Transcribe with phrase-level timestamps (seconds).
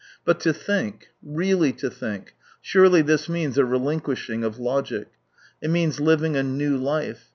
[0.25, 1.09] But to think—
[1.41, 2.33] really to think—
[2.69, 5.09] surely this means a relinquishing of logic.
[5.61, 7.29] It means living a new life.